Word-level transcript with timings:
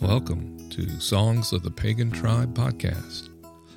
Welcome 0.00 0.70
to 0.70 1.00
Songs 1.00 1.52
of 1.52 1.64
the 1.64 1.72
Pagan 1.72 2.12
Tribe 2.12 2.54
podcast, 2.54 3.30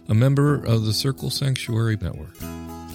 a 0.07 0.13
member 0.13 0.63
of 0.66 0.85
the 0.85 0.93
Circle 0.93 1.31
Sanctuary 1.31 1.98
Network. 1.99 2.39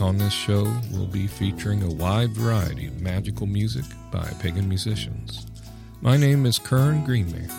On 0.01 0.17
this 0.17 0.33
show, 0.33 0.73
we'll 0.93 1.09
be 1.09 1.27
featuring 1.27 1.83
a 1.83 1.93
wide 1.93 2.31
variety 2.31 2.87
of 2.87 3.01
magical 3.01 3.49
music 3.49 3.85
by 4.13 4.25
pagan 4.39 4.69
musicians. 4.69 5.45
My 6.01 6.17
name 6.17 6.47
is 6.47 6.61
Kern 6.61 7.05
Greenman, 7.05 7.51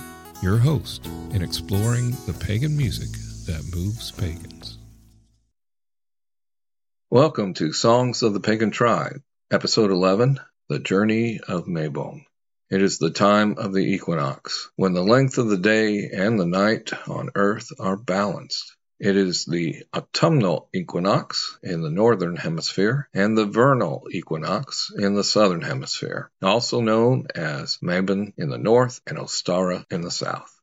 your 0.42 0.58
host 0.58 1.06
in 1.34 1.42
exploring 1.42 2.12
the 2.26 2.38
pagan 2.40 2.78
music 2.78 3.10
that 3.48 3.70
moves 3.76 4.12
pagans. 4.12 4.78
Welcome 7.10 7.54
to 7.56 7.74
Songs 7.74 8.24
of 8.24 8.34
the 8.34 8.40
Pagan 8.40 8.72
Tribe, 8.72 9.22
Episode 9.52 9.92
11 9.92 10.40
The 10.70 10.80
Journey 10.80 11.42
of 11.46 11.66
Mabon. 11.66 12.27
It 12.70 12.82
is 12.82 12.98
the 12.98 13.12
time 13.12 13.56
of 13.58 13.72
the 13.72 13.94
equinox, 13.94 14.70
when 14.76 14.92
the 14.92 15.02
length 15.02 15.38
of 15.38 15.48
the 15.48 15.58
day 15.58 16.10
and 16.12 16.38
the 16.38 16.46
night 16.46 16.92
on 17.08 17.30
earth 17.34 17.70
are 17.80 17.96
balanced. 17.96 18.76
It 19.00 19.16
is 19.16 19.46
the 19.46 19.86
autumnal 19.96 20.68
equinox 20.74 21.58
in 21.64 21.82
the 21.82 21.90
northern 21.90 22.36
hemisphere 22.36 23.08
and 23.14 23.38
the 23.38 23.46
vernal 23.46 24.08
equinox 24.12 24.92
in 24.98 25.14
the 25.14 25.24
southern 25.24 25.62
hemisphere, 25.62 26.30
also 26.42 26.82
known 26.82 27.28
as 27.34 27.78
Mabon 27.82 28.34
in 28.38 28.50
the 28.50 28.58
north 28.58 29.00
and 29.08 29.18
Ostara 29.18 29.86
in 29.90 30.02
the 30.02 30.12
south. 30.12 30.57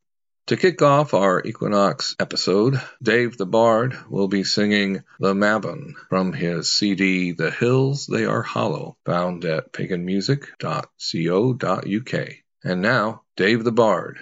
To 0.48 0.58
kick 0.58 0.82
off 0.82 1.14
our 1.14 1.42
equinox 1.42 2.14
episode, 2.20 2.78
Dave 3.02 3.38
the 3.38 3.46
Bard 3.46 3.96
will 4.10 4.28
be 4.28 4.44
singing 4.44 5.02
The 5.18 5.32
Mabon 5.32 5.94
from 6.10 6.34
his 6.34 6.70
CD 6.70 7.32
The 7.32 7.50
Hills 7.50 8.06
They 8.06 8.26
Are 8.26 8.42
Hollow, 8.42 8.98
found 9.06 9.46
at 9.46 9.72
paganmusic.co.uk. 9.72 12.28
And 12.62 12.82
now, 12.82 13.22
Dave 13.38 13.64
the 13.64 13.72
Bard 13.72 14.18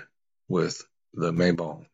with 0.47 0.87
The 1.12 1.33
Mabon. 1.33 1.87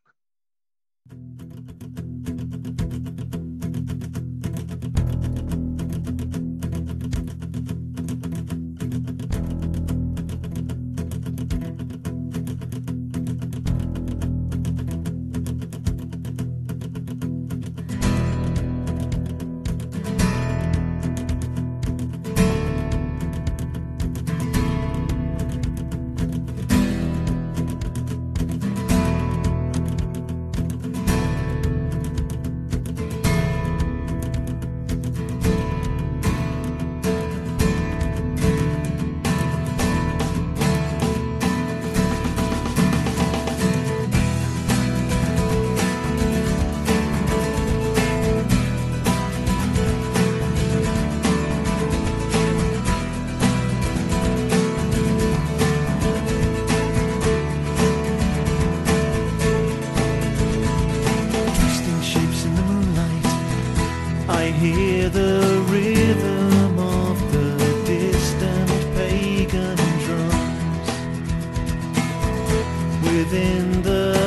Within 73.18 73.82
the 73.82 74.17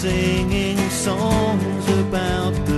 singing 0.00 0.78
songs 0.88 1.86
about 1.98 2.69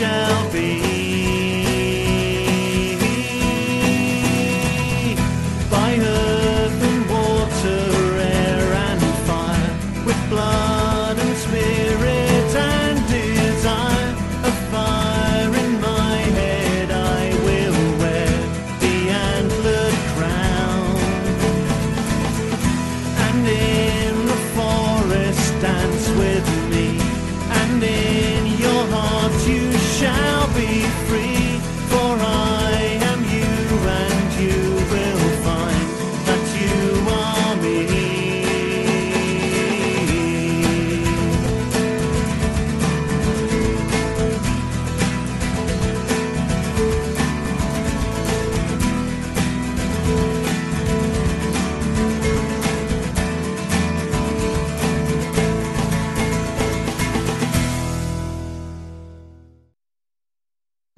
shall 0.00 0.50
be. 0.50 0.89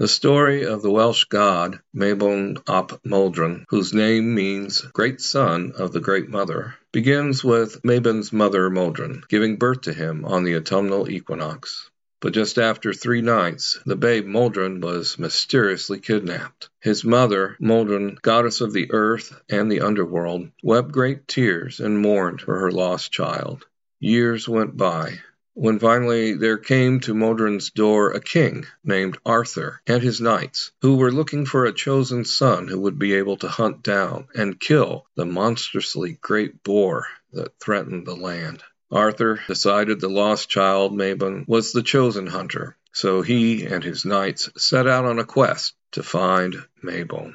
The 0.02 0.08
story 0.08 0.64
of 0.64 0.82
the 0.82 0.90
Welsh 0.90 1.26
god 1.26 1.78
Mabon 1.94 2.58
ap 2.68 2.98
Modron, 3.04 3.66
whose 3.68 3.94
name 3.94 4.34
means 4.34 4.80
great 4.80 5.20
son 5.20 5.74
of 5.76 5.92
the 5.92 6.00
Great 6.00 6.28
Mother, 6.28 6.74
begins 6.90 7.44
with 7.44 7.84
Mabon's 7.84 8.32
mother 8.32 8.68
Modron 8.68 9.22
giving 9.28 9.58
birth 9.58 9.82
to 9.82 9.92
him 9.92 10.24
on 10.24 10.42
the 10.42 10.56
autumnal 10.56 11.08
equinox. 11.08 11.88
But 12.20 12.32
just 12.32 12.58
after 12.58 12.92
three 12.92 13.20
nights, 13.20 13.78
the 13.86 13.94
babe 13.94 14.26
Modron 14.26 14.80
was 14.80 15.20
mysteriously 15.20 16.00
kidnapped. 16.00 16.68
His 16.80 17.04
mother, 17.04 17.56
Modron, 17.60 18.18
goddess 18.22 18.60
of 18.60 18.72
the 18.72 18.90
earth 18.90 19.40
and 19.48 19.70
the 19.70 19.82
underworld, 19.82 20.48
wept 20.64 20.90
great 20.90 21.28
tears 21.28 21.78
and 21.78 21.96
mourned 21.96 22.40
for 22.40 22.58
her 22.58 22.72
lost 22.72 23.12
child. 23.12 23.66
Years 24.00 24.48
went 24.48 24.76
by, 24.76 25.20
when 25.54 25.78
finally 25.78 26.32
there 26.32 26.58
came 26.58 26.98
to 26.98 27.14
Modron's 27.14 27.70
door 27.70 28.10
a 28.10 28.20
king 28.20 28.66
named 28.82 29.16
Arthur 29.24 29.80
and 29.86 30.02
his 30.02 30.20
knights, 30.20 30.72
who 30.80 30.96
were 30.96 31.12
looking 31.12 31.46
for 31.46 31.64
a 31.64 31.72
chosen 31.72 32.24
son 32.24 32.66
who 32.66 32.80
would 32.80 32.98
be 32.98 33.14
able 33.14 33.36
to 33.36 33.46
hunt 33.46 33.80
down 33.82 34.26
and 34.34 34.58
kill 34.58 35.06
the 35.14 35.24
monstrously 35.24 36.18
great 36.20 36.64
boar 36.64 37.06
that 37.32 37.60
threatened 37.60 38.06
the 38.06 38.16
land. 38.16 38.60
Arthur 38.90 39.38
decided 39.46 40.00
the 40.00 40.08
lost 40.08 40.48
child 40.48 40.92
Mabon 40.92 41.44
was 41.46 41.72
the 41.72 41.82
chosen 41.82 42.26
hunter, 42.26 42.76
so 42.92 43.22
he 43.22 43.64
and 43.64 43.84
his 43.84 44.04
knights 44.04 44.50
set 44.56 44.88
out 44.88 45.04
on 45.04 45.20
a 45.20 45.24
quest 45.24 45.74
to 45.92 46.02
find 46.02 46.56
Mabon. 46.82 47.34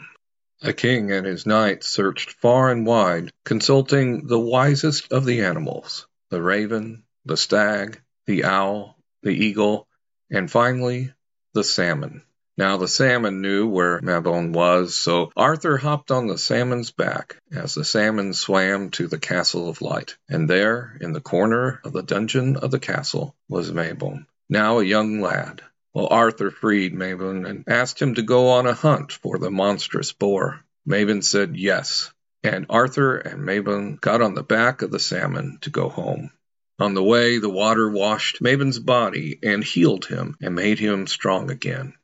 The 0.61 0.73
king 0.73 1.13
and 1.13 1.25
his 1.25 1.45
knights 1.45 1.87
searched 1.87 2.31
far 2.31 2.71
and 2.71 2.85
wide, 2.85 3.31
consulting 3.45 4.27
the 4.27 4.39
wisest 4.39 5.13
of 5.13 5.23
the 5.23 5.41
animals 5.41 6.07
the 6.29 6.41
raven, 6.41 7.03
the 7.25 7.37
stag, 7.37 8.01
the 8.27 8.43
owl, 8.43 8.97
the 9.23 9.31
eagle, 9.31 9.87
and 10.29 10.51
finally 10.51 11.13
the 11.53 11.63
salmon. 11.63 12.21
Now 12.57 12.77
the 12.77 12.87
salmon 12.87 13.41
knew 13.41 13.67
where 13.67 14.01
Mabon 14.01 14.51
was, 14.51 14.95
so 14.95 15.31
Arthur 15.37 15.77
hopped 15.77 16.11
on 16.11 16.27
the 16.27 16.37
salmon's 16.37 16.91
back 16.91 17.37
as 17.51 17.75
the 17.75 17.85
salmon 17.85 18.33
swam 18.33 18.89
to 18.91 19.07
the 19.07 19.19
castle 19.19 19.69
of 19.69 19.81
light. 19.81 20.17
And 20.27 20.49
there, 20.49 20.97
in 20.99 21.13
the 21.13 21.21
corner 21.21 21.79
of 21.83 21.93
the 21.93 22.01
dungeon 22.01 22.57
of 22.57 22.71
the 22.71 22.79
castle, 22.79 23.35
was 23.47 23.71
Mabon, 23.71 24.25
now 24.49 24.79
a 24.79 24.83
young 24.83 25.21
lad. 25.21 25.61
Well, 25.93 26.07
Arthur 26.09 26.51
freed 26.51 26.93
Mabon 26.93 27.47
and 27.47 27.63
asked 27.67 28.01
him 28.01 28.15
to 28.15 28.23
go 28.23 28.49
on 28.49 28.67
a 28.67 28.73
hunt 28.73 29.13
for 29.13 29.37
the 29.37 29.51
monstrous 29.51 30.11
boar. 30.11 30.65
Mabon 30.87 31.23
said 31.23 31.55
yes, 31.55 32.11
and 32.43 32.65
Arthur 32.69 33.17
and 33.17 33.43
Mabon 33.43 34.01
got 34.01 34.21
on 34.21 34.33
the 34.33 34.43
back 34.43 34.81
of 34.81 34.91
the 34.91 34.99
salmon 34.99 35.59
to 35.61 35.69
go 35.69 35.89
home. 35.89 36.31
On 36.79 36.93
the 36.93 37.03
way, 37.03 37.39
the 37.39 37.49
water 37.49 37.89
washed 37.89 38.39
Mabon's 38.39 38.77
body 38.77 39.39
and 39.41 39.63
healed 39.63 40.05
him 40.05 40.37
and 40.39 40.53
made 40.53 40.77
him 40.77 41.07
strong 41.07 41.49
again. 41.49 41.95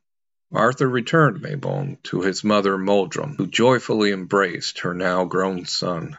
Arthur 0.50 0.88
returned 0.88 1.40
Mabon 1.40 1.98
to 2.04 2.22
his 2.22 2.42
mother 2.42 2.76
Modron, 2.76 3.36
who 3.36 3.46
joyfully 3.46 4.10
embraced 4.10 4.80
her 4.80 4.92
now 4.92 5.24
grown 5.24 5.64
son. 5.64 6.18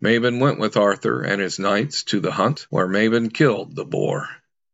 Mabon 0.00 0.40
went 0.40 0.58
with 0.58 0.76
Arthur 0.76 1.22
and 1.22 1.40
his 1.40 1.58
knights 1.58 2.02
to 2.04 2.18
the 2.18 2.32
hunt, 2.32 2.66
where 2.68 2.88
Mabon 2.88 3.30
killed 3.30 3.76
the 3.76 3.84
boar. 3.84 4.28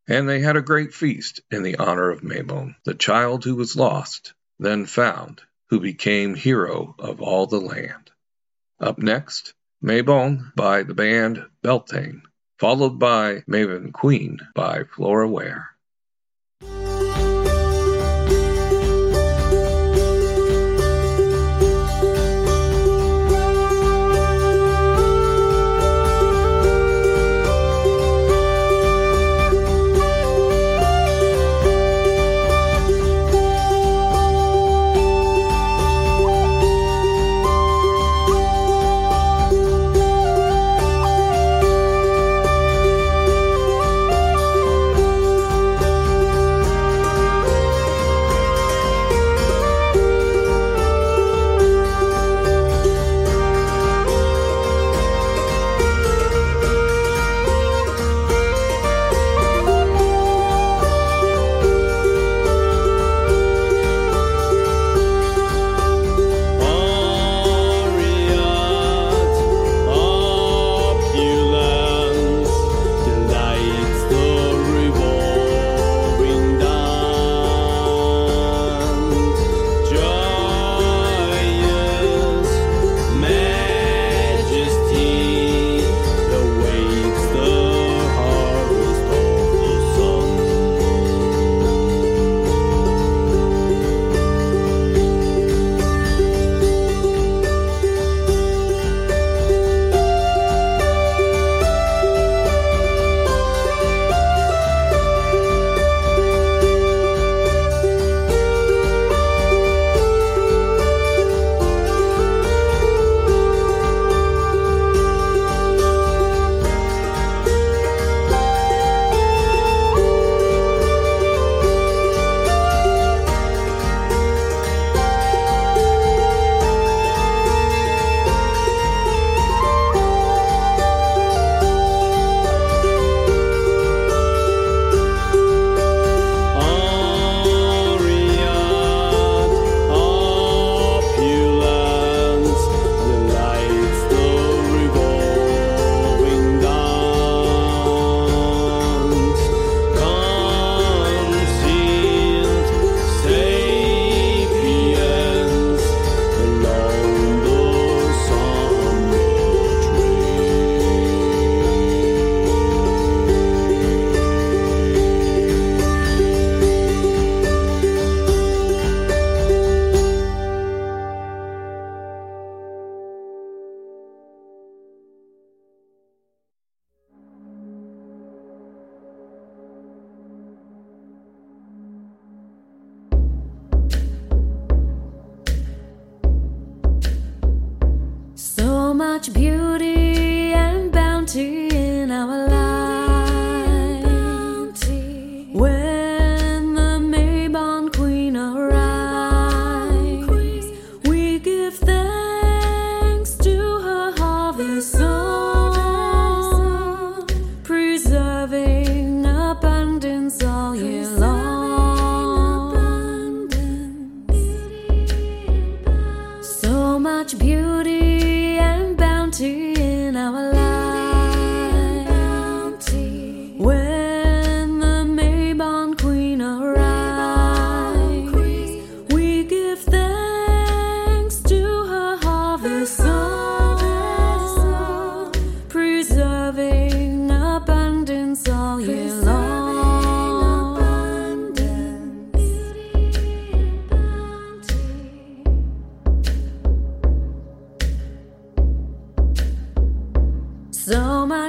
And 0.08 0.28
they 0.28 0.40
had 0.40 0.56
a 0.56 0.62
great 0.62 0.94
feast 0.94 1.40
in 1.50 1.62
the 1.62 1.76
honor 1.76 2.10
of 2.10 2.24
Mabon, 2.24 2.74
the 2.84 2.94
child 2.94 3.44
who 3.44 3.54
was 3.54 3.76
lost, 3.76 4.32
then 4.58 4.86
found, 4.86 5.42
who 5.68 5.78
became 5.78 6.34
hero 6.34 6.94
of 6.98 7.20
all 7.20 7.46
the 7.46 7.60
land. 7.60 8.10
Up 8.80 8.98
next, 8.98 9.52
Mabon 9.82 10.52
by 10.56 10.82
the 10.82 10.94
band 10.94 11.46
Belthain, 11.62 12.22
followed 12.60 12.98
by 12.98 13.42
Mabon 13.48 13.90
Queen 13.90 14.38
by 14.54 14.84
Flora 14.94 15.26
Ware. 15.26 15.70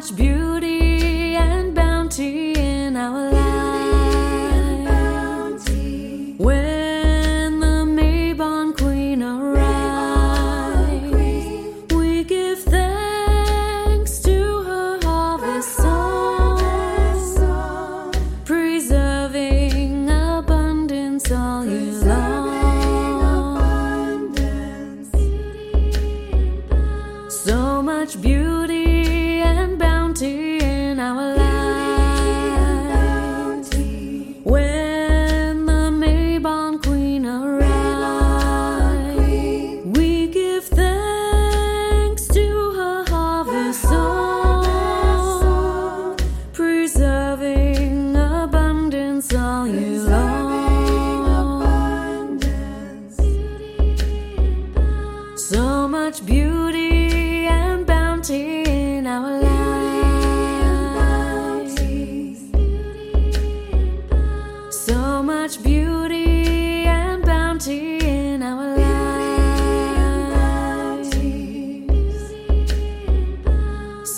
Much 0.01 0.15
beauty 0.15 0.70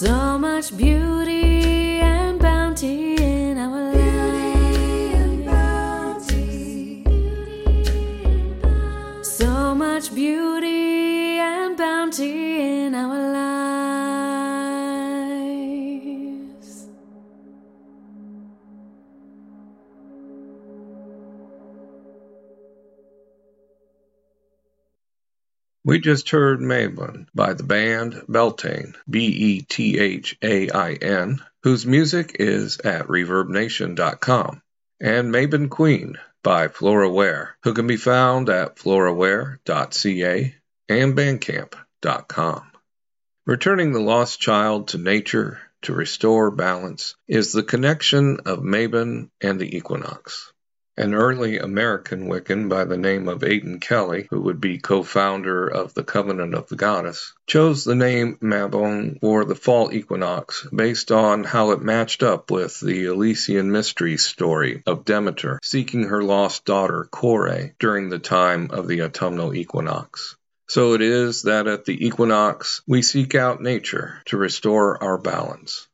So 0.04 0.38
much 0.38 0.76
beauty 0.76 2.02
and 2.02 2.38
bounty 2.38 3.33
We 25.94 26.00
just 26.00 26.32
heard 26.32 26.60
Mabon 26.60 27.28
by 27.36 27.54
the 27.54 27.62
band 27.62 28.24
Belthain, 28.28 28.96
B 29.08 29.28
E 29.28 29.62
T 29.62 30.00
H 30.00 30.36
A 30.42 30.68
I 30.72 30.94
N, 30.94 31.40
whose 31.62 31.86
music 31.86 32.38
is 32.40 32.80
at 32.80 33.06
reverbnation.com, 33.06 34.64
and 35.00 35.32
Mabon 35.32 35.70
Queen 35.70 36.18
by 36.42 36.70
Flora 36.70 37.12
Ware, 37.12 37.56
who 37.62 37.76
can 37.76 37.86
be 37.86 37.98
found 37.98 38.50
at 38.50 38.78
floraware.ca 38.78 40.56
and 40.90 41.16
bandcamp.com. 41.16 42.72
Returning 43.46 43.94
the 43.94 44.00
lost 44.00 44.40
child 44.40 44.88
to 44.88 44.98
nature 44.98 45.60
to 45.84 45.94
restore 45.94 46.50
balance 46.50 47.14
is 47.28 47.52
the 47.52 47.62
connection 47.62 48.40
of 48.48 48.64
Mabon 48.64 49.30
and 49.42 49.60
the 49.60 49.78
equinox. 49.78 50.53
An 50.96 51.16
early 51.16 51.58
American 51.58 52.28
Wiccan 52.28 52.70
by 52.70 52.86
the 52.86 52.98
name 52.98 53.28
of 53.28 53.44
Aidan 53.44 53.80
Kelly, 53.80 54.28
who 54.30 54.42
would 54.42 54.62
be 54.62 54.78
co 54.78 55.02
founder 55.02 55.68
of 55.68 55.96
the 55.96 56.04
Covenant 56.04 56.54
of 56.54 56.70
the 56.70 56.76
Goddess, 56.76 57.34
chose 57.48 57.84
the 57.84 57.96
name 57.96 58.38
Mabon 58.44 59.20
for 59.20 59.44
the 59.44 59.56
fall 59.56 59.92
equinox 59.92 60.68
based 60.70 61.12
on 61.12 61.46
how 61.46 61.72
it 61.72 61.82
matched 61.82 62.22
up 62.22 62.52
with 62.52 62.80
the 62.80 63.08
Eleusinian 63.08 63.72
mystery 63.72 64.18
story 64.18 64.84
of 64.86 65.04
Demeter 65.04 65.60
seeking 65.64 66.04
her 66.04 66.24
lost 66.24 66.64
daughter 66.64 67.08
Kore 67.10 67.74
during 67.80 68.10
the 68.10 68.20
time 68.20 68.70
of 68.70 68.88
the 68.88 69.02
autumnal 69.02 69.56
equinox. 69.56 70.36
So 70.68 70.94
it 70.94 71.02
is 71.02 71.42
that 71.42 71.66
at 71.66 71.86
the 71.86 72.06
equinox 72.06 72.84
we 72.86 73.02
seek 73.02 73.34
out 73.34 73.60
nature 73.60 74.22
to 74.26 74.38
restore 74.38 75.04
our 75.04 75.18
balance. 75.18 75.88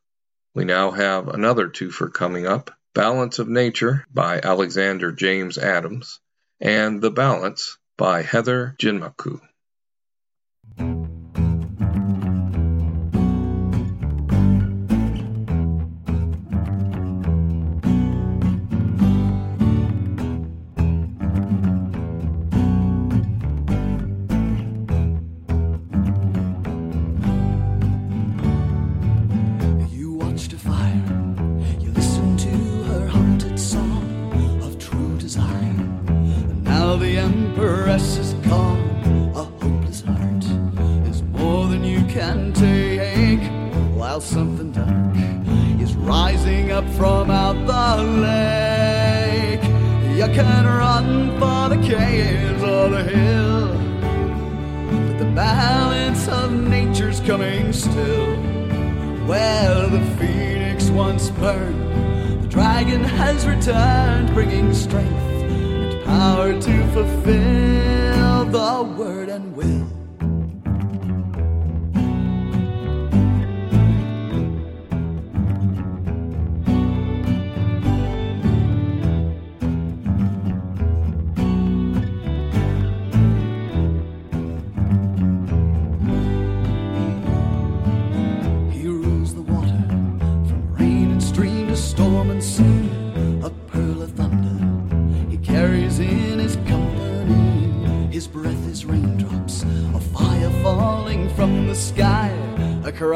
We 0.54 0.66
now 0.66 0.90
have 0.90 1.28
another 1.28 1.70
twofer 1.70 2.12
coming 2.12 2.46
up 2.46 2.70
Balance 2.94 3.38
of 3.38 3.48
Nature 3.48 4.04
by 4.12 4.40
Alexander 4.42 5.12
James 5.12 5.58
Adams, 5.58 6.18
and 6.60 7.00
The 7.00 7.10
Balance 7.10 7.78
by 7.96 8.22
Heather 8.22 8.74
Jinmaku. 8.80 9.40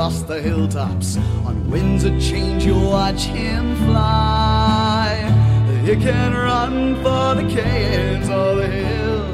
Across 0.05 0.23
the 0.25 0.39
hilltops. 0.39 1.17
On 1.47 1.71
winds 1.71 2.05
of 2.05 2.21
change, 2.21 2.67
you 2.67 2.79
watch 2.79 3.23
him 3.23 3.75
fly. 3.87 5.17
He 5.83 5.97
can 5.97 6.35
run 6.35 6.97
for 6.97 7.35
the 7.41 7.49
caves 7.49 8.29
or 8.29 8.55
the 8.57 8.67
hill, 8.67 9.25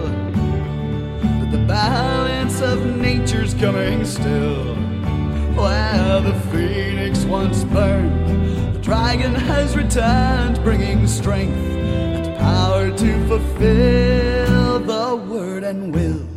but 1.41 1.51
the 1.51 1.65
balance 1.67 2.61
of 2.61 2.87
nature's 2.87 3.53
coming 3.55 4.05
still. 4.05 4.77
Where 5.57 6.21
the 6.21 6.41
phoenix 6.53 7.25
once 7.25 7.65
burned, 7.65 8.77
the 8.77 8.79
dragon 8.79 9.35
has 9.35 9.77
returned, 9.77 10.63
bringing 10.63 11.09
strength 11.09 11.57
and 11.57 12.39
power 12.39 12.97
to 12.97 13.27
fulfill 13.27 14.79
the 14.79 15.17
word 15.17 15.65
and 15.65 15.93
will. 15.93 16.30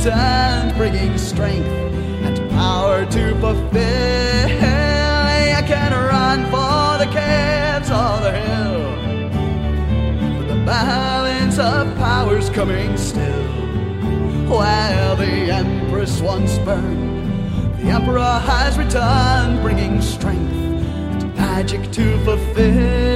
Returned, 0.00 0.74
bringing 0.76 1.18
strength 1.18 1.68
and 2.24 2.50
power 2.52 3.04
to 3.04 3.34
fulfill. 3.38 4.48
You 5.50 5.66
can 5.66 5.92
run 5.92 6.44
for 6.46 7.04
the 7.04 7.10
caves 7.12 7.90
or 7.90 8.20
the 8.24 8.32
hill, 8.32 8.80
but 10.38 10.48
the 10.48 10.64
balance 10.64 11.58
of 11.58 11.94
power's 11.98 12.48
coming 12.48 12.96
still. 12.96 13.44
While 14.48 15.16
the 15.16 15.52
empress 15.52 16.22
once 16.22 16.56
burned, 16.60 17.78
the 17.78 17.90
emperor 17.90 18.40
has 18.46 18.78
returned, 18.78 19.60
bringing 19.60 20.00
strength 20.00 20.50
and 20.50 21.34
magic 21.36 21.92
to 21.92 22.24
fulfill 22.24 23.09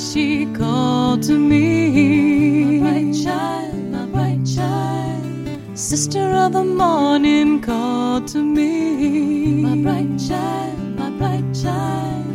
she 0.00 0.46
called 0.54 1.22
to 1.24 1.38
me. 1.38 2.80
My 2.80 2.90
bright 2.90 3.14
child, 3.24 3.74
my 3.90 4.06
bright 4.06 4.46
child. 4.46 5.78
Sister 5.78 6.20
of 6.20 6.52
the 6.52 6.64
morning 6.64 7.60
called 7.60 8.28
to 8.28 8.38
me. 8.42 9.62
My 9.62 9.76
bright 9.82 10.18
child, 10.18 10.78
my 10.98 11.10
bright 11.10 11.54
child. 11.54 12.26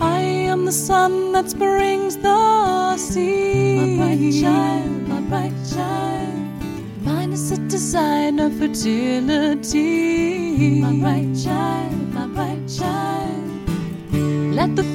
I 0.00 0.20
am 0.20 0.64
the 0.64 0.72
sun 0.72 1.32
that 1.32 1.50
springs 1.50 2.16
the 2.16 2.96
sea. 2.96 3.76
My 3.76 3.96
bright 4.04 4.32
child, 4.40 5.08
my 5.08 5.20
bright 5.30 5.56
child. 5.74 6.34
Mine 7.02 7.32
is 7.32 7.52
a 7.52 7.58
design 7.68 8.38
of 8.40 8.54
fertility. 8.58 9.80
My 10.80 10.92
bright 11.00 11.34
child, 11.44 12.14
my 12.14 12.26
bright 12.26 12.68
child. 12.68 12.96
Let 14.56 14.74
the 14.74 14.85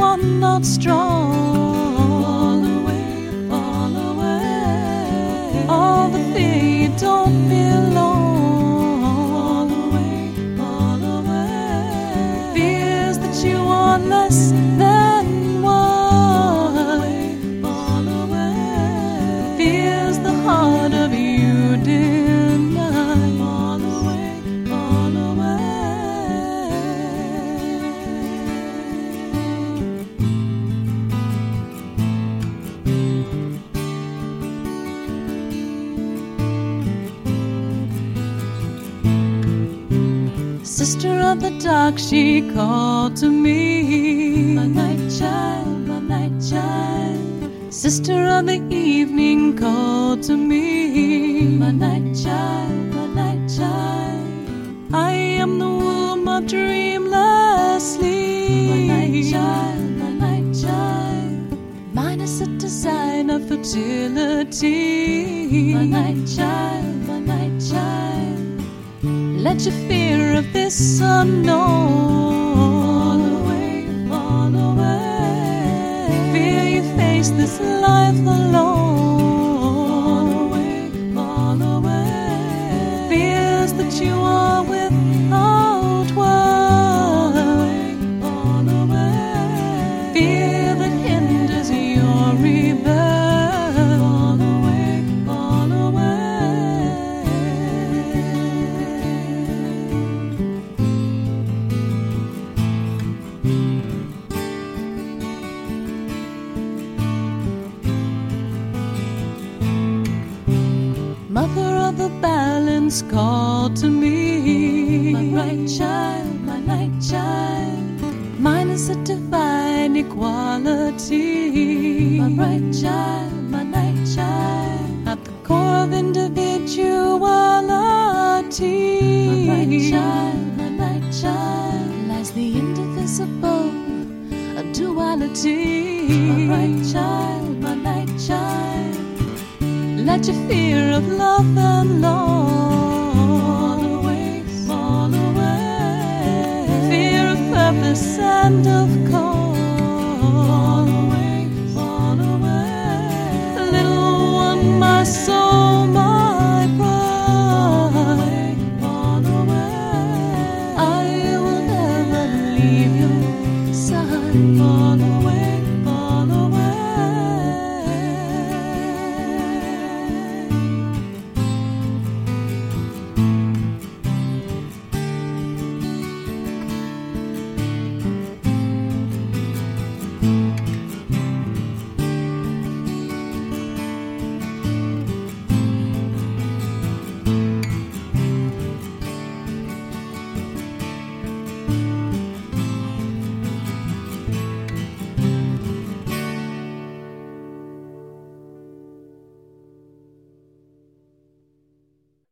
are 0.00 0.16
not 0.18 0.64
strong 0.64 1.88
fall 1.98 2.64
away, 2.80 3.38
away. 3.96 5.66
All 5.68 6.08
the 6.08 6.22
fear 6.32 6.64
you 6.82 6.88
don't 6.98 7.48
belong 7.48 7.67
she 41.96 42.42
called 42.52 43.16
to 43.16 43.30
me. 43.30 44.54
My 44.54 44.66
night 44.66 45.10
child, 45.18 45.86
my 45.86 46.00
night 46.00 46.32
child. 46.50 47.72
Sister 47.72 48.26
of 48.26 48.46
the 48.46 48.60
evening 48.68 49.56
called 49.56 50.22
to 50.24 50.36
me. 50.36 51.46
My 51.46 51.70
night 51.70 52.14
child, 52.14 52.94
my 52.94 53.06
night 53.06 53.48
child. 53.48 54.92
I 54.92 55.12
am 55.12 55.58
the 55.58 55.68
womb 55.68 56.28
of 56.28 56.46
dreamless 56.46 57.94
sleep. 57.94 58.70
My 58.70 58.80
night 58.94 59.30
child, 59.32 59.90
my 60.02 60.10
night 60.24 60.52
child. 60.62 61.58
Mine 61.94 62.20
is 62.20 62.40
a 62.42 62.46
design 62.58 63.30
of 63.30 63.48
fertility. 63.48 64.74
My 65.74 65.86
night 65.86 66.26
child, 66.36 67.06
my 67.06 67.20
night 67.20 67.60
child. 67.70 68.62
Let 69.42 69.60
your 69.64 69.74
fear 69.88 70.36
of 70.36 70.52
this 70.52 71.00
unknown 71.00 71.77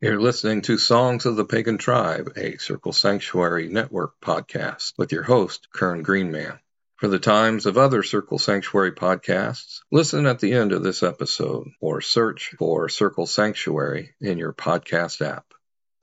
You're 0.06 0.20
listening 0.20 0.62
to 0.62 0.78
Songs 0.78 1.26
of 1.26 1.34
the 1.34 1.44
Pagan 1.44 1.78
Tribe, 1.78 2.34
a 2.36 2.58
Circle 2.58 2.92
Sanctuary 2.92 3.66
Network 3.66 4.12
podcast 4.20 4.92
with 4.96 5.10
your 5.10 5.24
host, 5.24 5.66
Kern 5.72 6.02
Greenman. 6.02 6.60
For 6.94 7.08
the 7.08 7.18
times 7.18 7.66
of 7.66 7.76
other 7.76 8.04
Circle 8.04 8.38
Sanctuary 8.38 8.92
podcasts, 8.92 9.80
listen 9.90 10.26
at 10.26 10.38
the 10.38 10.52
end 10.52 10.70
of 10.70 10.84
this 10.84 11.02
episode 11.02 11.70
or 11.80 12.00
search 12.00 12.54
for 12.56 12.88
Circle 12.88 13.26
Sanctuary 13.26 14.14
in 14.20 14.38
your 14.38 14.52
podcast 14.52 15.26
app. 15.26 15.44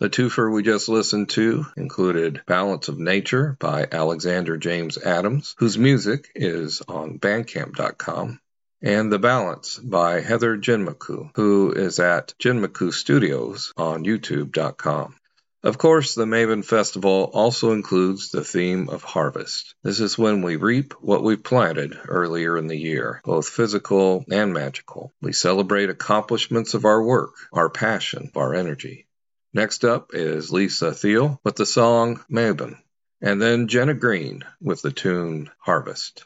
The 0.01 0.09
twofer 0.09 0.53
we 0.53 0.63
just 0.63 0.89
listened 0.89 1.29
to 1.29 1.65
included 1.77 2.41
Balance 2.45 2.89
of 2.89 2.99
Nature 2.99 3.55
by 3.57 3.87
Alexander 3.89 4.57
James 4.57 4.97
Adams, 4.97 5.55
whose 5.59 5.77
music 5.77 6.29
is 6.35 6.81
on 6.89 7.19
bandcamp.com, 7.19 8.41
and 8.83 9.09
The 9.09 9.17
Balance 9.17 9.79
by 9.79 10.19
Heather 10.19 10.57
Jinmaku, 10.57 11.31
who 11.35 11.71
is 11.71 11.99
at 11.99 12.33
Jinmaku 12.37 12.91
Studios 12.93 13.71
on 13.77 14.03
YouTube.com. 14.03 15.15
Of 15.63 15.77
course, 15.77 16.13
the 16.13 16.25
Mabon 16.25 16.65
Festival 16.65 17.31
also 17.33 17.71
includes 17.71 18.31
the 18.31 18.43
theme 18.43 18.89
of 18.89 19.01
harvest. 19.01 19.75
This 19.81 20.01
is 20.01 20.17
when 20.17 20.41
we 20.41 20.57
reap 20.57 20.93
what 20.99 21.23
we 21.23 21.37
planted 21.37 21.97
earlier 22.09 22.57
in 22.57 22.67
the 22.67 22.77
year, 22.77 23.21
both 23.23 23.47
physical 23.47 24.25
and 24.29 24.53
magical. 24.53 25.13
We 25.21 25.31
celebrate 25.31 25.89
accomplishments 25.89 26.73
of 26.73 26.83
our 26.83 27.01
work, 27.01 27.35
our 27.53 27.69
passion, 27.69 28.31
our 28.35 28.53
energy. 28.53 29.07
Next 29.53 29.85
up 29.85 30.09
is 30.13 30.51
Lisa 30.51 30.91
Thiel 30.91 31.39
with 31.45 31.55
the 31.55 31.65
song 31.65 32.21
Mabon, 32.29 32.75
and 33.21 33.41
then 33.41 33.69
Jenna 33.69 33.93
Green 33.93 34.43
with 34.59 34.81
the 34.81 34.91
tune 34.91 35.49
Harvest. 35.59 36.25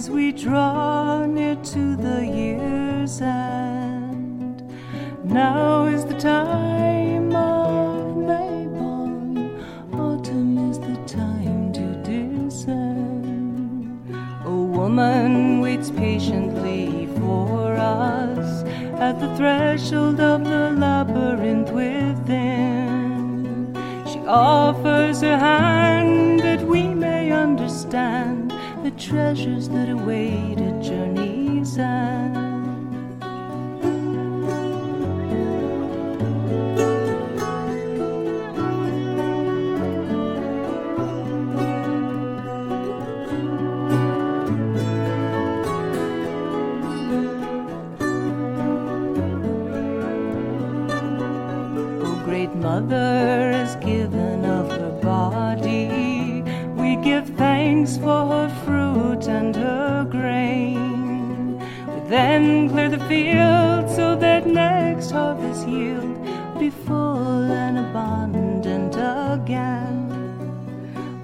As 0.00 0.08
we 0.08 0.32
draw 0.32 1.26
near 1.26 1.56
to 1.56 1.94
the 1.94 2.26
year's 2.26 3.20
end. 3.20 4.62
Now 5.24 5.84
is 5.84 6.06
the 6.06 6.14
time 6.14 7.36
of 7.36 8.16
Mabon, 8.16 9.62
autumn 9.92 10.70
is 10.70 10.78
the 10.78 10.96
time 11.06 11.70
to 11.74 11.86
descend. 12.02 13.92
A 14.46 14.50
woman 14.50 15.60
waits 15.60 15.90
patiently 15.90 17.06
for 17.18 17.74
us 17.76 18.64
at 19.06 19.20
the 19.20 19.36
threshold 19.36 20.18
of 20.18 20.44
the 20.44 20.70
labyrinth 20.78 21.72
within. 21.72 22.96
She 24.10 24.20
offers 24.20 25.20
her 25.20 25.36
hand 25.36 25.99
treasures 29.10 29.68
that 29.68 29.88
await 29.88 30.56
a 30.60 30.70
journey's 30.80 31.76
end. 31.76 32.36
O 51.96 52.04
oh, 52.04 52.22
great 52.24 52.54
mother 52.54 53.50
has 53.50 53.74
given 53.84 54.44
of 54.44 54.70
her 54.70 55.00
body. 55.02 56.44
We 56.76 56.94
give 57.02 57.26
thanks 57.30 57.96
for 57.96 58.19
field 63.10 63.90
so 63.90 64.14
that 64.14 64.46
next 64.46 65.10
harvest 65.10 65.66
yield 65.66 66.14
be 66.60 66.70
full 66.70 67.42
and 67.50 67.76
abundant 67.76 68.94
again. 68.94 69.98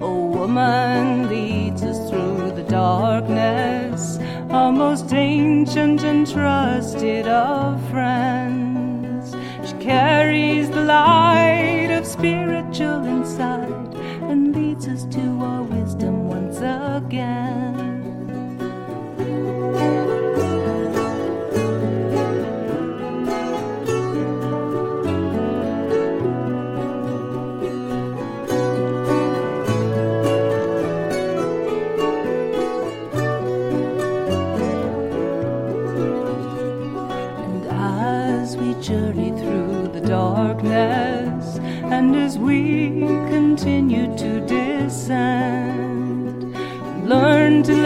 O 0.01 0.25
woman 0.25 1.29
leads 1.29 1.83
us 1.83 2.09
through 2.09 2.51
the 2.51 2.63
darkness, 2.63 4.19
our 4.49 4.73
most 4.73 5.13
ancient 5.13 6.03
and 6.03 6.29
trusted 6.29 7.25
of 7.25 7.79
friends. 7.89 9.33
She 9.65 9.75
carries 9.75 10.69
the 10.69 10.81
light 10.81 11.89
of 11.97 12.05
spiritual 12.05 13.05
insight 13.05 13.93
and 14.29 14.53
leads 14.53 14.89
us 14.89 15.05
to 15.15 15.23
our 15.39 15.63
wisdom 15.63 16.27
once 16.27 16.57
again. 16.57 17.66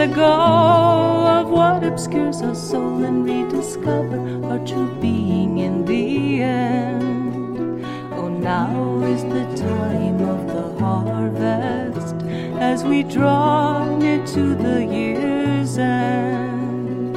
Let 0.06 0.16
go 0.16 1.28
of 1.38 1.48
what 1.48 1.84
obscures 1.84 2.42
our 2.42 2.56
soul 2.56 3.04
and 3.04 3.24
rediscover 3.24 4.18
our 4.46 4.58
true 4.66 4.92
being 5.00 5.58
in 5.58 5.84
the 5.84 6.42
end. 6.42 7.86
Oh, 8.12 8.28
now 8.28 9.00
is 9.04 9.22
the 9.22 9.46
time 9.54 10.20
of 10.22 10.48
the 10.48 10.84
harvest 10.84 12.16
as 12.58 12.82
we 12.82 13.04
draw 13.04 13.96
near 13.96 14.26
to 14.26 14.56
the 14.56 14.84
year's 14.84 15.78
end. 15.78 17.12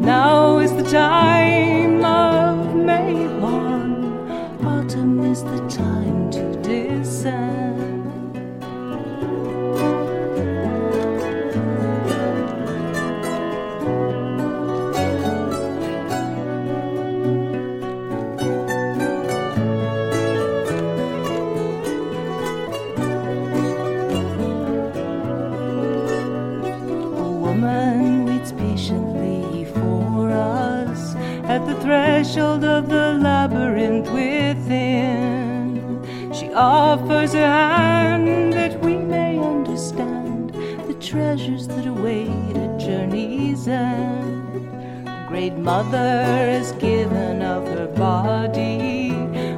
Now 0.00 0.56
is 0.56 0.72
the 0.72 0.84
time 0.84 2.02
of 2.02 2.74
May 2.74 3.26
one, 3.40 4.30
autumn 4.64 5.20
is 5.20 5.44
the 5.44 5.60
time 5.68 6.30
to 6.30 6.44
descend. 6.62 7.71
Offers 36.62 37.34
a 37.34 37.38
hand 37.38 38.52
that 38.52 38.78
we 38.84 38.96
may 38.96 39.36
understand 39.36 40.50
the 40.86 40.94
treasures 41.00 41.66
that 41.66 41.86
await 41.86 42.28
a 42.28 42.78
journey's 42.78 43.66
end. 43.66 44.68
Great 45.28 45.54
Mother 45.54 45.98
has 45.98 46.70
given 46.72 47.42
of 47.42 47.66
her 47.66 47.88
body. 47.88 49.10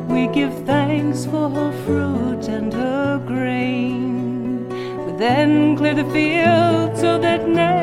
We 0.09 0.29
give 0.29 0.55
thanks 0.65 1.27
for 1.27 1.51
her 1.51 1.73
fruit 1.85 2.49
and 2.49 2.73
her 2.73 3.19
grain. 3.27 4.67
We 5.05 5.13
then 5.19 5.77
clear 5.77 5.95
the 5.95 6.11
field 6.11 6.97
so 6.97 7.19
that 7.19 7.47
next 7.47 7.74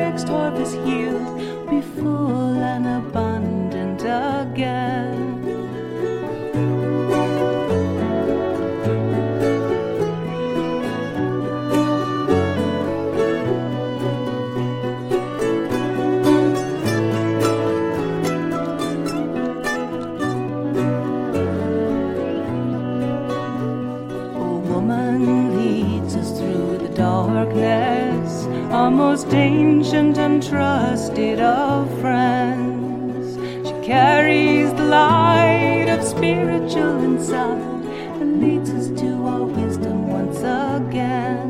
woman 24.82 25.56
leads 25.58 26.16
us 26.16 26.40
through 26.40 26.78
the 26.80 26.90
darkness, 26.96 28.46
our 28.72 28.90
most 28.90 29.32
ancient 29.34 30.18
and 30.18 30.42
trusted 30.42 31.40
of 31.40 31.88
friends. 32.00 33.36
She 33.68 33.74
carries 33.86 34.74
the 34.74 34.86
light 34.86 35.88
of 35.90 36.04
spiritual 36.04 37.04
insight 37.04 37.86
and 38.22 38.42
leads 38.42 38.72
us 38.72 38.88
to 39.02 39.10
our 39.28 39.44
wisdom 39.44 40.08
once 40.08 40.40
again. 40.40 41.50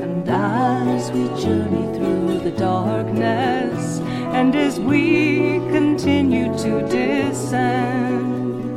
And 0.00 0.28
as 0.28 1.12
we 1.12 1.22
journey 1.40 1.86
through 1.96 2.40
the 2.40 2.56
darkness, 2.58 4.00
and 4.38 4.56
as 4.56 4.80
we 4.80 5.60
continue 5.70 6.46
to 6.64 6.82
descend, 6.88 8.74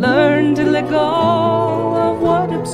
learn 0.00 0.54
to 0.54 0.64
let 0.64 0.88
go 0.88 1.59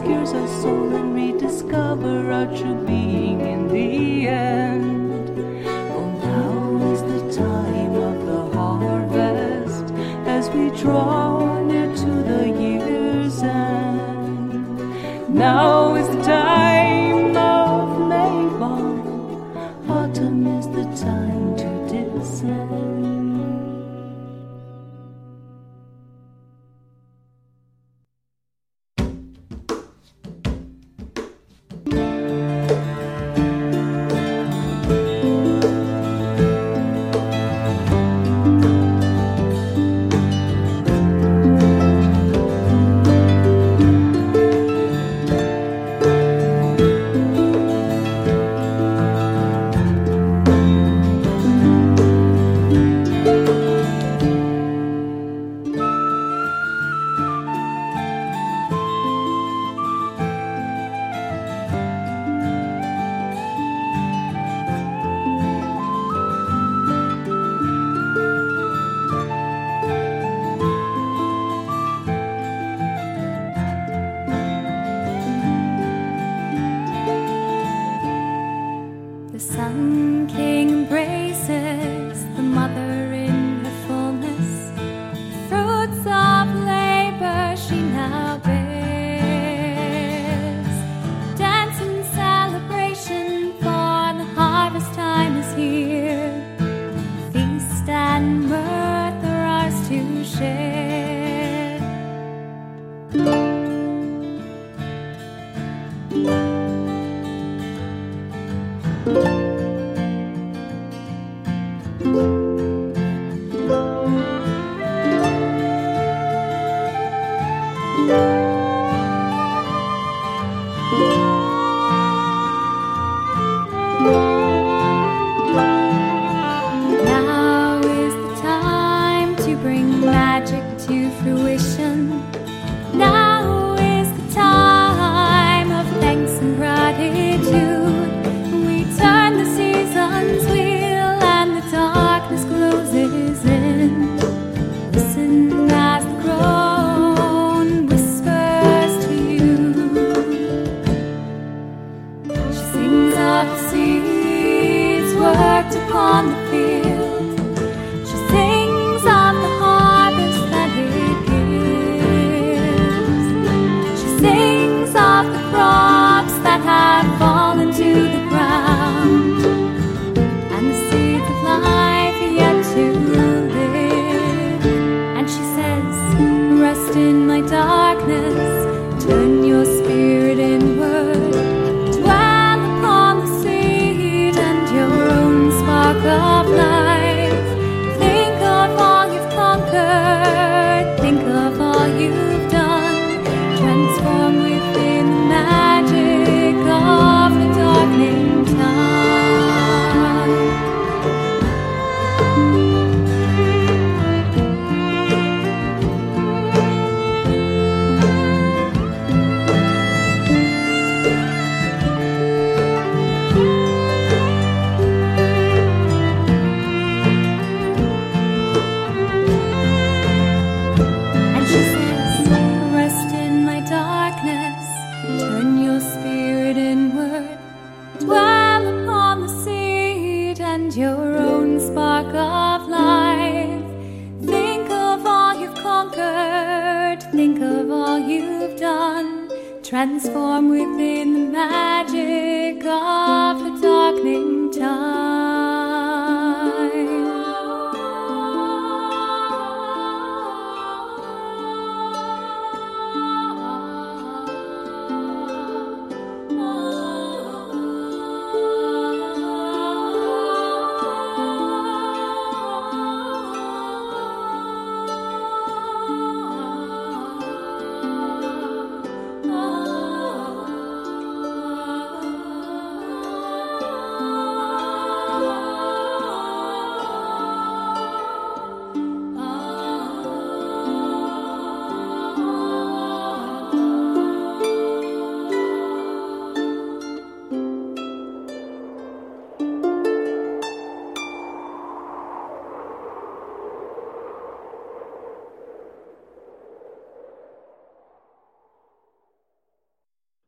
obscures 0.07 0.33
our 0.35 0.49
soul 0.62 0.95
and 0.95 1.14
rediscover 1.14 2.31
our 2.31 2.47
true 2.57 2.87
being 2.87 3.40
in 3.40 3.69
the 3.69 4.29
end. 4.29 5.29
Oh, 5.66 6.11
now 6.23 6.92
is 6.92 7.03
the 7.03 7.42
time 7.42 7.95
of 7.95 8.27
the 8.27 8.57
harvest 8.57 9.92
as 10.27 10.49
we 10.51 10.71
draw 10.81 11.61
near 11.62 11.92
to 11.97 12.11
the 12.31 12.49
year's 12.51 13.42
end. 13.42 14.79
Now 15.29 15.97
is 15.97 16.06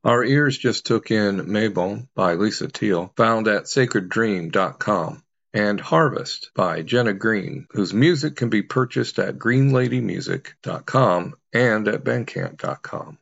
Our 0.09 0.25
ears 0.25 0.57
just 0.57 0.87
took 0.87 1.11
in 1.11 1.37
Mabon 1.49 2.09
by 2.15 2.33
Lisa 2.33 2.69
Thiel, 2.69 3.13
found 3.15 3.47
at 3.47 3.65
sacreddream.com, 3.65 5.23
and 5.53 5.79
Harvest 5.79 6.51
by 6.55 6.81
Jenna 6.81 7.13
Greene, 7.13 7.67
whose 7.73 7.93
music 7.93 8.35
can 8.35 8.49
be 8.49 8.63
purchased 8.63 9.19
at 9.19 9.39
greenladymusic.com 9.39 11.35
and 11.53 11.89
at 11.89 12.05
bandcamp.com. 12.05 13.19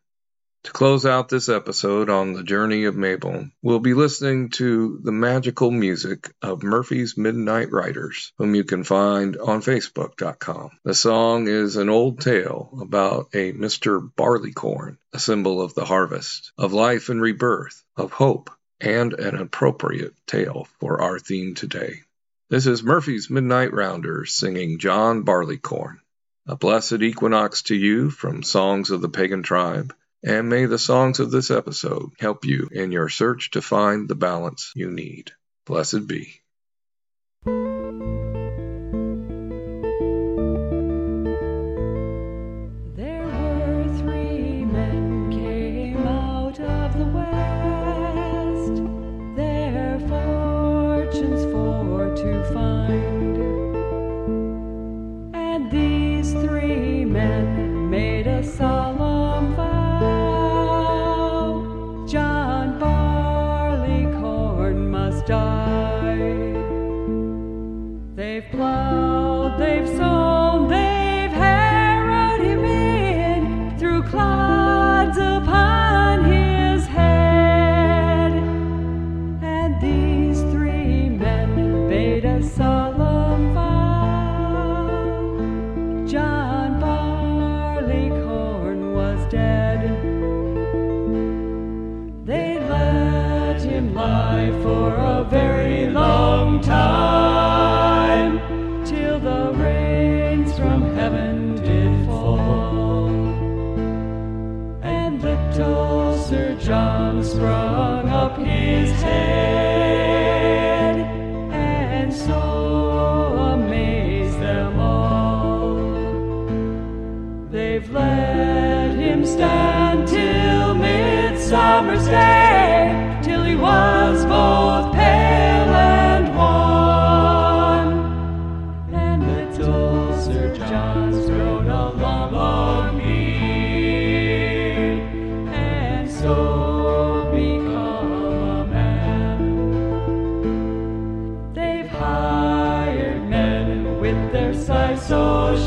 To 0.67 0.73
close 0.73 1.07
out 1.07 1.29
this 1.29 1.49
episode 1.49 2.11
on 2.11 2.33
the 2.33 2.43
journey 2.43 2.87
of 2.87 2.97
Mabon, 2.97 3.53
we'll 3.63 3.79
be 3.79 3.95
listening 3.95 4.49
to 4.59 4.99
the 5.01 5.13
magical 5.13 5.71
music 5.71 6.33
of 6.43 6.65
Murphy's 6.65 7.17
Midnight 7.17 7.71
Rounders, 7.71 8.33
whom 8.37 8.57
you 8.57 8.65
can 8.65 8.83
find 8.83 9.37
on 9.37 9.63
Facebook.com. 9.63 10.71
The 10.83 10.93
song 10.93 11.47
is 11.47 11.77
an 11.77 11.89
old 11.89 12.21
tale 12.21 12.77
about 12.81 13.29
a 13.33 13.53
Mr. 13.53 14.11
Barleycorn, 14.17 14.99
a 15.13 15.21
symbol 15.21 15.63
of 15.63 15.75
the 15.75 15.85
harvest, 15.85 16.51
of 16.59 16.73
life 16.73 17.11
and 17.11 17.23
rebirth, 17.23 17.85
of 17.97 18.11
hope, 18.11 18.51
and 18.81 19.13
an 19.13 19.37
appropriate 19.37 20.15
tale 20.27 20.67
for 20.81 21.01
our 21.01 21.21
theme 21.21 21.55
today. 21.55 22.01
This 22.51 22.67
is 22.67 22.83
Murphy's 22.83 23.31
Midnight 23.31 23.73
Rounders 23.73 24.33
singing 24.33 24.81
John 24.81 25.23
Barleycorn. 25.23 26.01
A 26.49 26.57
blessed 26.57 27.03
equinox 27.03 27.63
to 27.63 27.77
you 27.77 28.11
from 28.11 28.43
Songs 28.43 28.91
of 28.91 29.01
the 29.01 29.09
Pagan 29.09 29.45
Tribe 29.45 29.95
and 30.27 30.49
may 30.49 30.67
the 30.67 30.79
songs 30.79 31.21
of 31.21 31.31
this 31.31 31.53
episode 31.53 32.11
help 32.19 32.45
you 32.45 32.69
in 32.73 32.91
your 32.91 33.09
search 33.09 33.53
to 33.53 33.63
find 33.63 34.09
the 34.09 34.17
balance 34.17 34.73
you 34.75 34.91
need. 34.91 35.31
Blessed 35.67 36.09
be. 36.09 36.41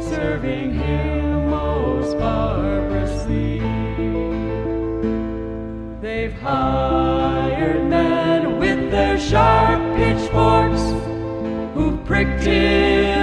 serving 0.00 0.72
him 0.74 1.50
most 1.50 2.18
barbarously. 2.18 3.60
They've 6.00 6.32
hired 6.40 7.84
men 7.88 8.58
with 8.58 8.90
their 8.90 9.18
sharp 9.18 9.80
pitchforks 9.96 10.82
who 11.74 11.96
pricked 12.04 12.44
him 12.44 13.19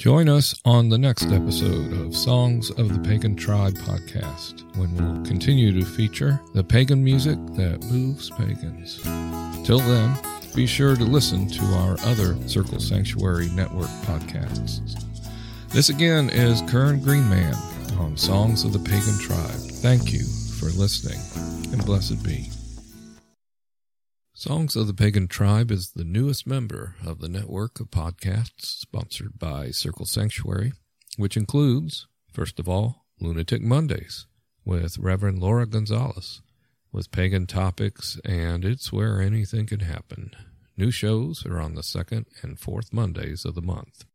Join 0.00 0.30
us 0.30 0.58
on 0.64 0.88
the 0.88 0.96
next 0.96 1.26
episode 1.26 1.92
of 1.92 2.16
Songs 2.16 2.70
of 2.70 2.88
the 2.88 3.06
Pagan 3.06 3.36
Tribe 3.36 3.74
podcast, 3.74 4.62
when 4.78 4.96
we'll 4.96 5.22
continue 5.26 5.78
to 5.78 5.84
feature 5.84 6.40
the 6.54 6.64
pagan 6.64 7.04
music 7.04 7.36
that 7.56 7.84
moves 7.84 8.30
pagans. 8.30 9.02
Till 9.66 9.78
then, 9.80 10.18
be 10.54 10.66
sure 10.66 10.96
to 10.96 11.04
listen 11.04 11.46
to 11.48 11.64
our 11.66 11.98
other 12.04 12.34
Circle 12.48 12.80
Sanctuary 12.80 13.50
Network 13.50 13.90
podcasts. 14.06 15.04
This 15.68 15.90
again 15.90 16.30
is 16.30 16.62
Kern 16.62 17.00
Greenman 17.00 17.52
on 17.98 18.16
Songs 18.16 18.64
of 18.64 18.72
the 18.72 18.78
Pagan 18.78 19.18
Tribe. 19.18 19.60
Thank 19.82 20.14
you 20.14 20.24
for 20.58 20.70
listening, 20.70 21.20
and 21.74 21.84
blessed 21.84 22.24
be. 22.24 22.48
Songs 24.40 24.74
of 24.74 24.86
the 24.86 24.94
Pagan 24.94 25.28
Tribe 25.28 25.70
is 25.70 25.90
the 25.90 26.02
newest 26.02 26.46
member 26.46 26.96
of 27.04 27.18
the 27.18 27.28
network 27.28 27.78
of 27.78 27.90
podcasts 27.90 28.64
sponsored 28.64 29.38
by 29.38 29.70
Circle 29.70 30.06
Sanctuary, 30.06 30.72
which 31.18 31.36
includes, 31.36 32.06
first 32.32 32.58
of 32.58 32.66
all, 32.66 33.04
Lunatic 33.20 33.60
Mondays 33.60 34.24
with 34.64 34.96
Reverend 34.96 35.40
Laura 35.40 35.66
Gonzalez, 35.66 36.40
with 36.90 37.10
pagan 37.10 37.46
topics, 37.46 38.18
and 38.24 38.64
it's 38.64 38.90
where 38.90 39.20
anything 39.20 39.66
can 39.66 39.80
happen. 39.80 40.30
New 40.74 40.90
shows 40.90 41.44
are 41.44 41.60
on 41.60 41.74
the 41.74 41.82
second 41.82 42.24
and 42.40 42.58
fourth 42.58 42.94
Mondays 42.94 43.44
of 43.44 43.54
the 43.54 43.60
month. 43.60 44.06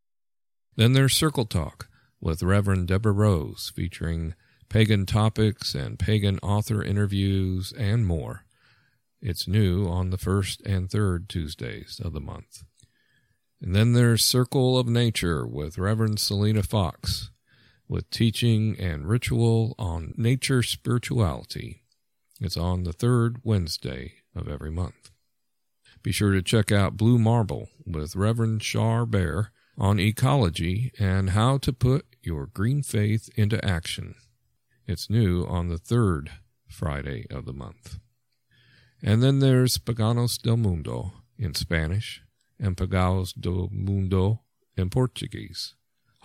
Then 0.76 0.93
there's 0.93 1.13
Circle 1.13 1.45
Talk 1.45 1.88
with 2.19 2.41
Reverend 2.41 2.88
Deborah 2.88 3.11
Rose, 3.11 3.71
featuring 3.76 4.34
pagan 4.69 5.05
topics 5.05 5.76
and 5.76 5.99
pagan 5.99 6.39
author 6.39 6.82
interviews 6.82 7.71
and 7.78 8.07
more. 8.07 8.44
It's 9.28 9.47
new 9.47 9.88
on 9.88 10.11
the 10.11 10.19
first 10.19 10.61
and 10.67 10.88
third 10.88 11.30
Tuesdays 11.30 11.99
of 11.99 12.13
the 12.13 12.21
month. 12.21 12.63
And 13.59 13.76
then 13.76 13.93
there's 13.93 14.23
Circle 14.23 14.78
of 14.78 14.88
Nature 14.88 15.47
with 15.47 15.80
Reverend 15.80 16.19
Selena 16.19 16.61
Fox, 16.61 17.32
with 17.88 18.07
teaching 18.11 18.80
and 18.80 19.09
ritual 19.09 19.73
on 19.80 20.13
nature 20.15 20.61
spirituality. 20.61 21.82
It's 22.39 22.55
on 22.55 22.84
the 22.84 22.93
third 22.93 23.38
Wednesday 23.43 24.13
of 24.36 24.47
every 24.47 24.69
month. 24.69 25.09
Be 26.03 26.11
sure 26.11 26.34
to 26.34 26.43
check 26.43 26.71
out 26.71 26.95
Blue 26.95 27.17
Marble 27.17 27.69
with 27.84 28.15
Reverend 28.15 28.61
Shar 28.61 29.07
Bear 29.07 29.51
on 29.76 29.99
ecology 29.99 30.91
and 30.99 31.32
how 31.32 31.57
to 31.57 31.73
put 31.73 32.05
your 32.21 32.45
green 32.45 32.84
faith 32.84 33.28
into 33.36 33.65
action. 33.65 34.13
It's 34.86 35.09
new 35.09 35.47
on 35.47 35.69
the 35.69 35.80
third 35.80 36.30
Friday 36.67 37.26
of 37.32 37.45
the 37.45 37.53
month. 37.53 37.97
And 39.07 39.21
then 39.21 39.37
there's 39.37 39.77
Paganos 39.77 40.41
del 40.41 40.57
Mundo 40.57 41.13
in 41.37 41.53
Spanish 41.53 42.23
and 42.59 42.75
Pagaos 42.75 43.39
do 43.39 43.69
Mundo 43.71 44.41
in 44.75 44.89
Portuguese, 44.89 45.75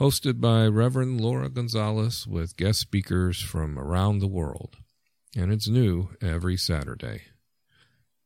hosted 0.00 0.40
by 0.40 0.66
Reverend 0.66 1.20
Laura 1.20 1.50
Gonzalez 1.50 2.26
with 2.26 2.56
guest 2.56 2.80
speakers 2.80 3.42
from 3.42 3.78
around 3.78 4.20
the 4.20 4.26
world. 4.26 4.78
And 5.36 5.52
it's 5.52 5.68
new 5.68 6.08
every 6.22 6.56
Saturday. 6.56 7.24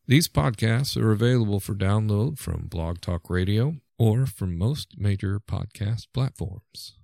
These 0.06 0.28
podcasts 0.28 0.96
are 0.96 1.10
available 1.10 1.58
for 1.58 1.74
download 1.74 2.38
from 2.38 2.68
Blog 2.68 3.00
Talk 3.00 3.28
Radio 3.28 3.78
or 3.98 4.24
from 4.24 4.56
most 4.56 4.96
major 4.96 5.40
podcast 5.40 6.06
platforms. 6.14 6.94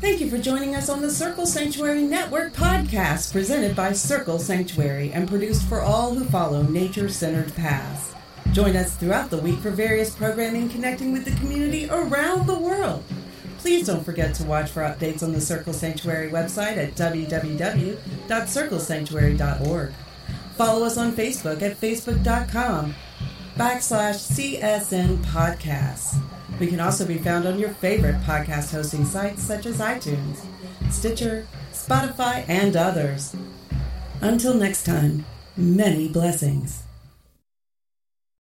Thank 0.00 0.20
you 0.20 0.28
for 0.28 0.38
joining 0.38 0.74
us 0.76 0.90
on 0.90 1.00
the 1.00 1.10
Circle 1.10 1.46
Sanctuary 1.46 2.02
Network 2.02 2.52
podcast 2.52 3.32
presented 3.32 3.74
by 3.74 3.92
Circle 3.92 4.38
Sanctuary 4.38 5.10
and 5.12 5.26
produced 5.28 5.66
for 5.66 5.80
all 5.80 6.14
who 6.14 6.26
follow 6.26 6.62
nature 6.62 7.08
centered 7.08 7.54
paths. 7.54 8.14
Join 8.52 8.76
us 8.76 8.94
throughout 8.96 9.30
the 9.30 9.38
week 9.38 9.58
for 9.60 9.70
various 9.70 10.14
programming 10.14 10.68
connecting 10.68 11.12
with 11.12 11.24
the 11.24 11.34
community 11.40 11.88
around 11.90 12.46
the 12.46 12.58
world. 12.58 13.02
Please 13.58 13.86
don't 13.86 14.04
forget 14.04 14.34
to 14.34 14.44
watch 14.44 14.68
for 14.70 14.82
updates 14.82 15.22
on 15.22 15.32
the 15.32 15.40
Circle 15.40 15.72
Sanctuary 15.72 16.28
website 16.30 16.76
at 16.76 16.94
www.circlesanctuary.org. 16.94 19.92
Follow 20.54 20.84
us 20.84 20.98
on 20.98 21.12
Facebook 21.12 21.62
at 21.62 21.80
facebook.com 21.80 22.94
backslash 23.56 24.60
CSN 24.60 25.16
podcasts. 25.24 26.20
We 26.60 26.68
can 26.68 26.80
also 26.80 27.04
be 27.04 27.18
found 27.18 27.46
on 27.46 27.58
your 27.58 27.70
favorite 27.70 28.20
podcast 28.22 28.70
hosting 28.72 29.04
sites 29.04 29.42
such 29.42 29.66
as 29.66 29.78
iTunes, 29.78 30.44
Stitcher, 30.90 31.46
Spotify, 31.72 32.44
and 32.48 32.76
others. 32.76 33.34
Until 34.20 34.54
next 34.54 34.84
time, 34.84 35.24
many 35.56 36.08
blessings. 36.08 36.83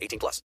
18 0.00 0.18
plus. 0.18 0.42